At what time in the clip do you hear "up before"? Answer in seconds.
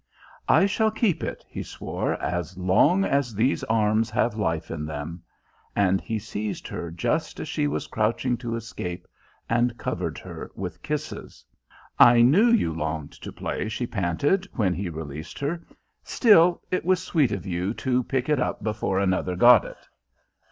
18.39-18.97